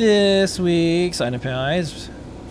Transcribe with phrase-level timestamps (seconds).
[0.00, 2.08] This week's is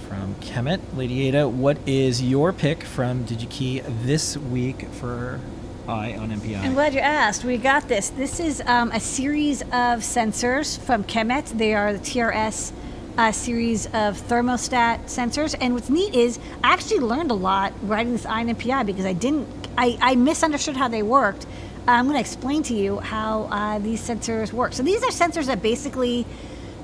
[0.07, 0.79] from Kemet.
[0.95, 5.39] Lady Ada, what is your pick from DigiKey this week for
[5.87, 6.61] Eye on NPI?
[6.61, 7.43] I'm glad you asked.
[7.43, 8.11] We got this.
[8.11, 11.57] This is um, a series of sensors from Kemet.
[11.57, 12.71] They are the TRS
[13.19, 15.53] uh, series of thermostat sensors.
[15.59, 19.45] And what's neat is I actually learned a lot writing this on because I didn't,
[19.77, 21.45] I, I misunderstood how they worked.
[21.85, 24.71] I'm going to explain to you how uh, these sensors work.
[24.71, 26.25] So these are sensors that basically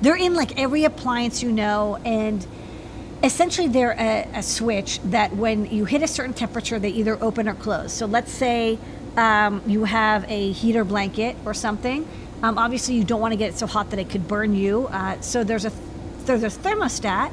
[0.02, 2.46] they're in like every appliance you know and
[3.24, 7.48] essentially they're a, a, switch that when you hit a certain temperature they either open
[7.48, 8.78] or close so let's say
[9.16, 12.06] um, you have a heater blanket or something
[12.44, 14.88] um, obviously you don't want to get it so hot that it could burn you
[14.88, 15.72] uh, so there's a
[16.26, 17.32] there's a thermostat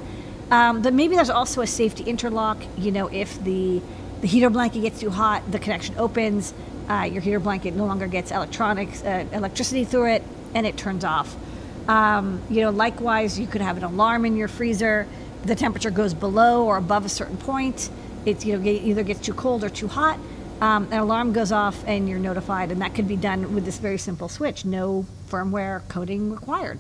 [0.51, 3.81] um, but maybe there's also a safety interlock you know if the
[4.21, 6.55] the heater blanket gets too hot the connection opens
[6.89, 10.23] uh, your heater blanket no longer gets electronics uh, electricity through it
[10.55, 11.37] and it turns off
[11.89, 15.07] um, you know, likewise, you could have an alarm in your freezer.
[15.45, 17.91] The temperature goes below or above a certain point.
[18.25, 20.19] It you know, either gets too cold or too hot.
[20.61, 23.79] Um, an alarm goes off and you're notified, and that could be done with this
[23.79, 24.65] very simple switch.
[24.65, 26.79] No firmware coding required.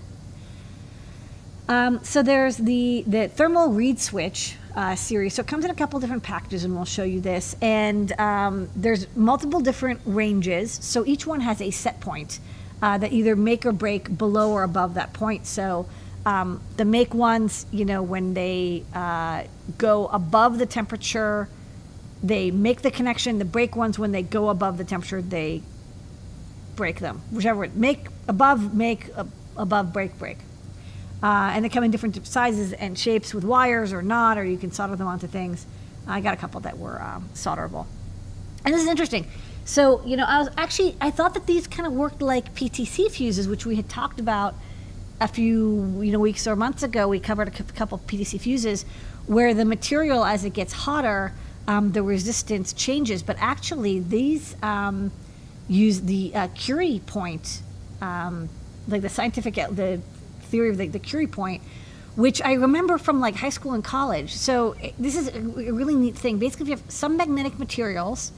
[1.69, 5.35] Um, so there's the the thermal reed switch uh, series.
[5.35, 7.55] So it comes in a couple different packages, and we'll show you this.
[7.61, 10.73] And um, there's multiple different ranges.
[10.73, 12.41] So each one has a set point
[12.81, 15.47] uh, that either make or break below or above that point.
[15.47, 15.87] So
[16.27, 19.45] um, the make ones, you know, when they uh,
[19.79, 21.49] go above the temperature,
[22.23, 23.39] they make the connection.
[23.39, 25.63] The break ones, when they go above the temperature, they
[26.77, 27.23] break them.
[27.31, 29.11] Whichever make above, make
[29.57, 30.39] above, break, break.
[31.23, 34.59] Uh, and they come in different sizes and shapes with wires or not, or you
[34.59, 35.67] can solder them onto things.
[36.07, 37.87] I got a couple that were um, solderable.
[38.65, 39.27] And this is interesting.
[39.65, 43.11] So, you know, I was actually, I thought that these kind of worked like PTC
[43.11, 44.55] fuses, which we had talked about
[45.21, 47.07] a few, you know, weeks or months ago.
[47.07, 48.85] We covered a couple PTC fuses
[49.27, 51.33] where the material, as it gets hotter,
[51.69, 53.23] um, the resistance changes.
[53.23, 55.13] But actually, these um,
[55.69, 57.63] use the uh, Curie point,
[58.01, 58.49] um,
[58.89, 60.01] like the scientific, the
[60.53, 61.63] theory of the, the Curie point,
[62.15, 64.35] which I remember from like high school and college.
[64.35, 66.39] So this is a really neat thing.
[66.39, 68.31] Basically, if you have some magnetic materials,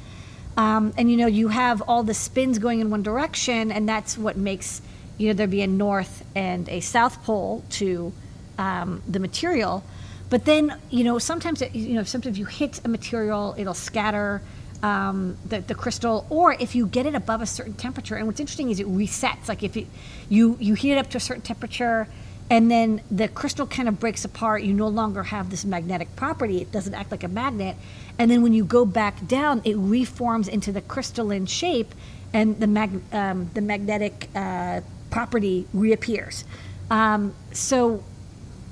[0.57, 4.17] um, and you know, you have all the spins going in one direction, and that's
[4.17, 4.81] what makes
[5.19, 8.13] you know there be a north and a south pole to
[8.59, 9.83] um, the material.
[10.31, 14.41] But then you know sometimes it, you know sometimes you hit a material, it'll scatter
[14.85, 18.17] um, the, the crystal, or if you get it above a certain temperature.
[18.17, 19.49] And what's interesting is it resets.
[19.49, 19.87] Like if it,
[20.29, 22.07] you you heat it up to a certain temperature,
[22.51, 24.63] and then the crystal kind of breaks apart.
[24.63, 26.61] You no longer have this magnetic property.
[26.61, 27.77] It doesn't act like a magnet
[28.19, 31.95] and then when you go back down, it reforms into the crystalline shape,
[32.33, 34.81] and the mag- um, the magnetic uh,
[35.11, 36.45] property reappears.
[36.91, 38.05] Um, so,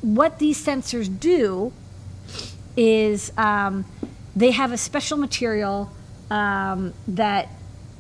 [0.01, 1.73] what these sensors do
[2.77, 3.85] is um,
[4.35, 5.91] they have a special material
[6.33, 7.51] um, that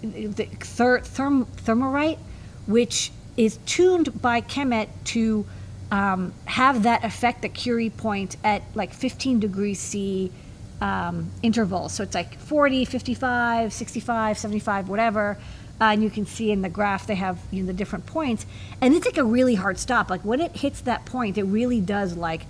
[0.00, 2.18] the ther- therm- thermorite,
[2.66, 5.44] which is tuned by Kemet to
[5.90, 10.32] um, have that affect the Curie point at like 15 degrees C
[10.80, 11.92] um, intervals.
[11.92, 15.36] So it's like 40, 55, 65, 75, whatever.
[15.78, 18.46] Uh, and you can see in the graph they have you know, the different points.
[18.80, 20.08] And it's like a really hard stop.
[20.08, 22.46] Like when it hits that point, it really does like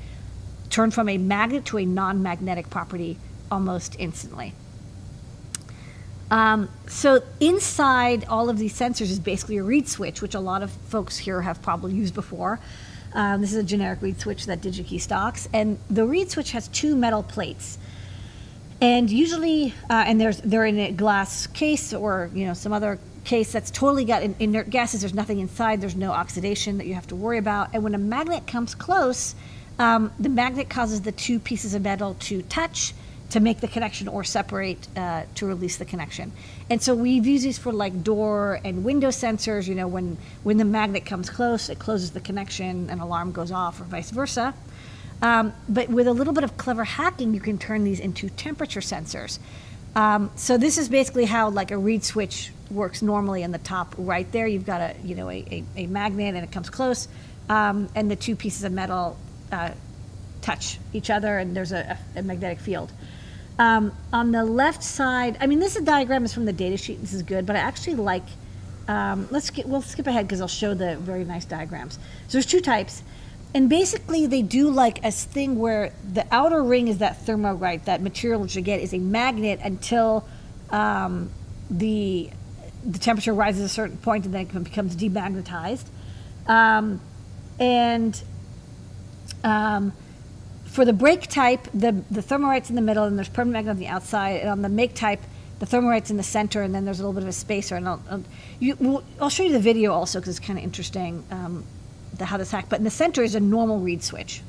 [0.70, 3.18] turn from a magnet to a non-magnetic property
[3.50, 4.54] almost instantly.
[6.32, 10.62] Um, so inside all of these sensors is basically a reed switch, which a lot
[10.62, 12.58] of folks here have probably used before.
[13.12, 16.68] Um, this is a generic reed switch that DigiKey stocks, and the reed switch has
[16.68, 17.76] two metal plates.
[18.80, 22.98] And usually uh, and there's they're in a glass case or you know some other
[23.24, 25.02] case that's totally got inert gases.
[25.02, 25.82] There's nothing inside.
[25.82, 27.68] There's no oxidation that you have to worry about.
[27.74, 29.34] And when a magnet comes close
[29.78, 32.94] um, the magnet causes the two pieces of metal to touch
[33.32, 36.32] to make the connection or separate uh, to release the connection
[36.70, 40.56] and so we've used these for like door and window sensors you know when when
[40.56, 44.54] the magnet comes close it closes the connection an alarm goes off or vice versa
[45.22, 48.80] um, but with a little bit of clever hacking, you can turn these into temperature
[48.80, 49.38] sensors.
[49.94, 53.94] Um, so this is basically how like a reed switch works normally in the top
[53.96, 54.48] right there.
[54.48, 57.06] You've got a you know a, a, a magnet and it comes close,
[57.48, 59.16] um, and the two pieces of metal
[59.52, 59.70] uh,
[60.40, 62.90] touch each other, and there's a, a magnetic field.
[63.58, 67.00] Um, on the left side, I mean, this is diagram is from the data sheet.
[67.00, 68.24] This is good, but I actually like.
[68.88, 71.94] Um, let's get, we'll skip ahead because I'll show the very nice diagrams.
[72.26, 73.04] So there's two types
[73.54, 78.00] and basically they do like a thing where the outer ring is that thermorite that
[78.00, 80.26] material which you get is a magnet until
[80.70, 81.30] um,
[81.70, 82.30] the
[82.84, 85.86] the temperature rises a certain point and then it becomes demagnetized.
[86.48, 87.00] Um,
[87.60, 88.20] and
[89.44, 89.92] um,
[90.72, 93.78] for the break type, the, the thermorite's in the middle and there's permanent magnet on
[93.78, 94.40] the outside.
[94.40, 95.20] And on the make type,
[95.58, 97.76] the thermorite's in the center and then there's a little bit of a spacer.
[97.76, 98.24] And I'll, I'll,
[98.58, 101.64] you, we'll, I'll show you the video also because it's kind of interesting um,
[102.16, 102.70] the, how this hack.
[102.70, 104.40] But in the center is a normal reed switch.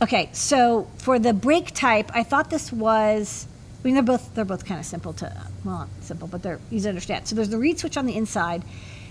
[0.00, 3.46] Okay, so for the break type, I thought this was.
[3.80, 6.60] I mean, they're both they're both kind of simple to well, not simple, but they're
[6.70, 7.28] easy to understand.
[7.28, 8.62] So there's the reed switch on the inside,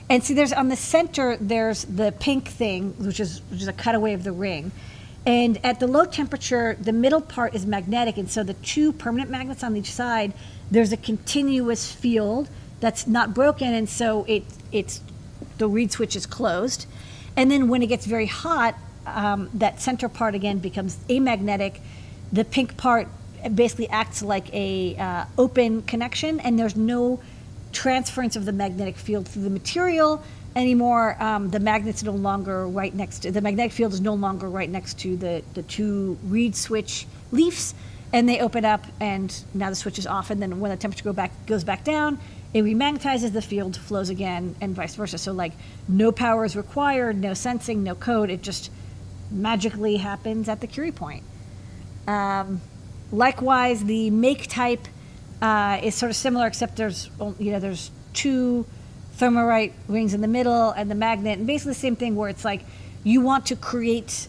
[0.10, 3.74] and see, there's on the center there's the pink thing, which is which is a
[3.74, 4.72] cutaway of the ring,
[5.26, 9.30] and at the low temperature, the middle part is magnetic, and so the two permanent
[9.30, 10.34] magnets on each side,
[10.72, 12.48] there's a continuous field
[12.80, 15.02] that's not broken, and so it it's
[15.58, 16.86] the reed switch is closed,
[17.36, 18.76] and then when it gets very hot,
[19.06, 21.82] um, that center part again becomes amagnetic.
[22.32, 23.08] The pink part
[23.54, 27.20] basically acts like a uh, open connection, and there's no
[27.78, 30.24] transference of the magnetic field through the material
[30.56, 31.16] anymore.
[31.22, 34.70] Um, the magnet's no longer right next to the magnetic field is no longer right
[34.70, 37.76] next to the the two reed switch leaves,
[38.12, 40.32] and they open up, and now the switch is off.
[40.32, 42.18] And then when the temperature go back goes back down,
[42.52, 45.20] it remagnetizes the field, flows again, and vice versa.
[45.20, 45.54] So like
[45.88, 48.32] no power is required, no sensing, no code.
[48.32, 48.72] It just
[49.30, 51.24] magically happens at the Curie point.
[52.08, 52.62] Um,
[53.12, 54.88] likewise, the make type
[55.42, 58.66] uh, is sort of similar, except there's you know there's two
[59.18, 62.46] thermorite rings in the middle and the magnet, and basically the same thing where it's
[62.46, 62.64] like
[63.04, 64.28] you want to create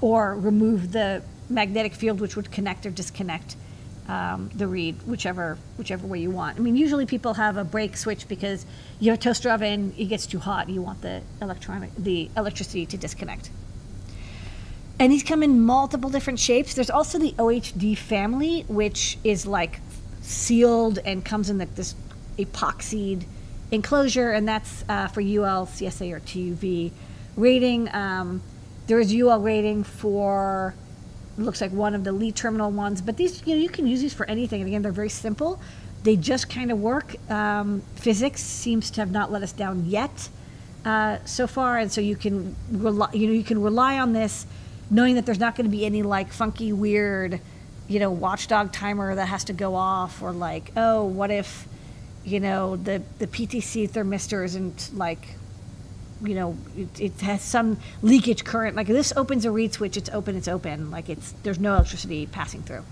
[0.00, 3.56] or remove the magnetic field which would connect or disconnect
[4.08, 6.58] um, the reed, whichever whichever way you want.
[6.58, 8.64] I mean, usually people have a break switch because
[9.00, 12.86] you have a toaster oven, it gets too hot, you want the electronic the electricity
[12.86, 13.50] to disconnect.
[14.98, 16.72] And these come in multiple different shapes.
[16.72, 19.80] There's also the OHD family, which is like
[20.26, 21.94] sealed and comes in the, this
[22.38, 23.24] epoxied
[23.70, 26.92] enclosure, and that's uh, for UL, CSA, or TUV
[27.36, 27.92] rating.
[27.94, 28.42] Um,
[28.86, 30.74] there is UL rating for
[31.38, 34.00] looks like one of the lead terminal ones, but these you know you can use
[34.00, 34.60] these for anything.
[34.60, 35.60] And again, they're very simple.
[36.02, 37.16] They just kind of work.
[37.30, 40.28] Um, physics seems to have not let us down yet
[40.84, 44.46] uh, so far, and so you can rely, you know you can rely on this
[44.90, 47.40] knowing that there's not going to be any like funky, weird,
[47.88, 51.68] you know, watchdog timer that has to go off, or like, oh, what if,
[52.24, 55.28] you know, the the PTC thermistor isn't like,
[56.22, 58.74] you know, it, it has some leakage current.
[58.76, 60.90] Like this opens a reed switch, it's open, it's open.
[60.90, 62.84] Like it's there's no electricity passing through.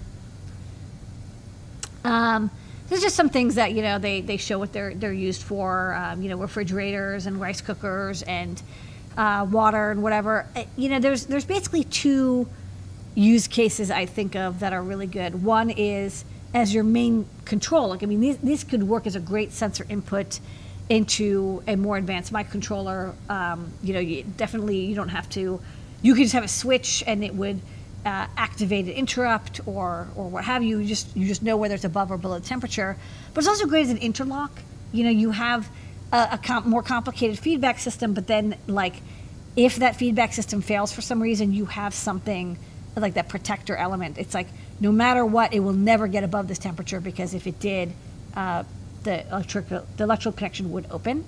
[2.04, 2.50] Um,
[2.88, 5.94] there's just some things that you know they, they show what they're they're used for.
[5.94, 8.62] Um, you know, refrigerators and rice cookers and
[9.16, 10.46] uh, water and whatever.
[10.54, 12.46] Uh, You know, there's there's basically two
[13.14, 15.42] use cases I think of that are really good.
[15.42, 17.88] One is as your main control.
[17.88, 20.40] Like I mean, these, these could work as a great sensor input
[20.88, 23.14] into a more advanced microcontroller.
[23.30, 25.60] Um, you know, you definitely you don't have to.
[26.02, 27.60] You could just have a switch and it would
[28.04, 30.78] uh, activate an interrupt or or what have you.
[30.78, 32.96] You just you just know whether it's above or below temperature.
[33.32, 34.60] But it's also great as an interlock.
[34.92, 35.68] You know, you have
[36.12, 38.96] a, a com- more complicated feedback system, but then like
[39.56, 42.58] if that feedback system fails for some reason, you have something
[43.02, 44.18] like that protector element.
[44.18, 44.48] It's like
[44.80, 47.92] no matter what, it will never get above this temperature because if it did,
[48.34, 48.64] uh,
[49.02, 51.24] the electrical the electrical connection would open.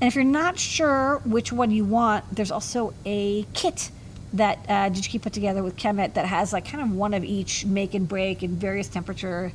[0.00, 3.90] And if you're not sure which one you want, there's also a kit
[4.32, 7.64] that uh, DigiKey put together with Kemet that has like kind of one of each
[7.64, 9.52] make and break in various temperature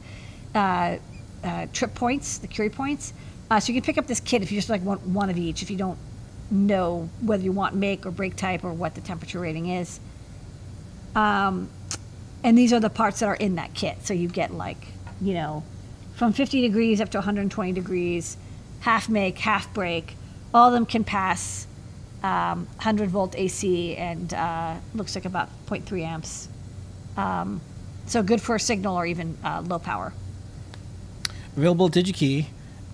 [0.56, 0.98] uh,
[1.44, 3.14] uh, trip points, the Curie points.
[3.52, 5.38] Uh, so you can pick up this kit if you just like want one of
[5.38, 5.98] each, if you don't
[6.50, 10.00] know whether you want make or break type or what the temperature rating is.
[11.16, 11.70] Um,
[12.44, 13.98] and these are the parts that are in that kit.
[14.06, 14.88] So you get like,
[15.22, 15.64] you know,
[16.16, 18.38] from 50 degrees up to 120 degrees,
[18.82, 20.16] half make, half break.
[20.54, 21.68] All of them can pass
[22.24, 26.50] um, 100 volt AC and uh, looks like about 0.3 amps.
[27.18, 27.62] Um,
[28.06, 30.14] so good for a signal or even uh, low power.
[31.56, 32.46] Available DigiKey,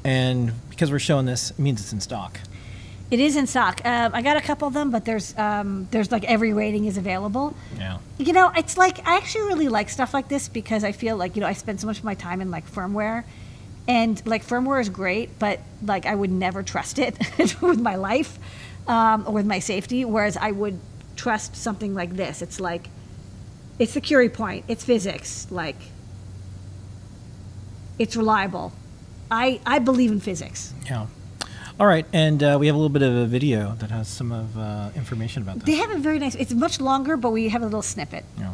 [0.04, 2.40] and because we're showing this, it means it's in stock.
[3.12, 3.82] It is in stock.
[3.86, 6.98] Um, I got a couple of them, but there's um, there's like every rating is
[6.98, 7.56] available.
[7.78, 8.00] Yeah.
[8.18, 11.36] You know, it's like I actually really like stuff like this because I feel like
[11.36, 13.24] you know I spend so much of my time in like firmware,
[13.88, 17.16] and like firmware is great, but like I would never trust it
[17.62, 18.40] with my life
[18.88, 20.04] um, or with my safety.
[20.04, 20.80] Whereas I would
[21.16, 22.42] trust something like this.
[22.42, 22.90] It's like
[23.78, 24.66] it's the Curie point.
[24.68, 25.48] It's physics.
[25.52, 25.78] Like
[28.00, 28.74] it's reliable.
[29.30, 30.74] I I believe in physics.
[30.86, 31.06] Yeah.
[31.78, 34.32] All right, and uh, we have a little bit of a video that has some
[34.32, 35.66] of uh, information about this.
[35.66, 36.36] They have a very nice.
[36.36, 38.24] It's much longer, but we have a little snippet.
[38.38, 38.54] Yeah.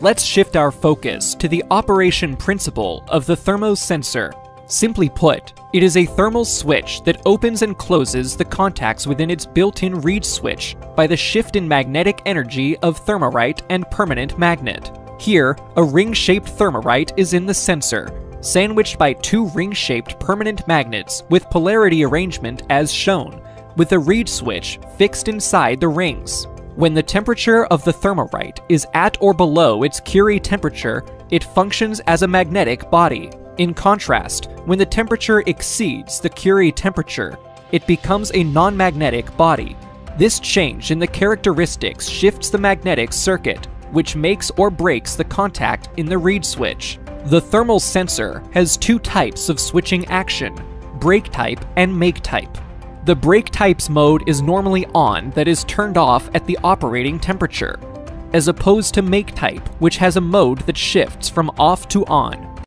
[0.00, 4.32] Let's shift our focus to the operation principle of the thermosensor.
[4.70, 9.44] Simply put, it is a thermal switch that opens and closes the contacts within its
[9.44, 14.90] built-in reed switch by the shift in magnetic energy of thermorite and permanent magnet.
[15.18, 18.08] Here, a ring-shaped thermorite is in the sensor,
[18.40, 23.42] sandwiched by two ring-shaped permanent magnets with polarity arrangement as shown,
[23.76, 26.46] with a reed switch fixed inside the rings.
[26.76, 32.00] When the temperature of the thermorite is at or below its Curie temperature, it functions
[32.06, 33.30] as a magnetic body.
[33.58, 37.36] In contrast, when the temperature exceeds the Curie temperature,
[37.72, 39.76] it becomes a non-magnetic body.
[40.16, 45.88] This change in the characteristics shifts the magnetic circuit, which makes or breaks the contact
[45.96, 46.98] in the reed switch.
[47.28, 50.58] The thermal sensor has two types of switching action,
[50.98, 52.56] break type and make type.
[53.04, 57.78] The break type's mode is normally on that is turned off at the operating temperature,
[58.32, 62.64] as opposed to make type, which has a mode that shifts from off to on.